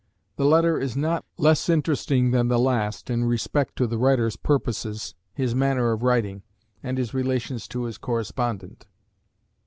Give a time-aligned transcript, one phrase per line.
[0.37, 5.13] The letter is not less interesting than the last, in respect to the writer's purposes,
[5.35, 6.41] his manner of writing,
[6.81, 8.87] and his relations to his correspondent.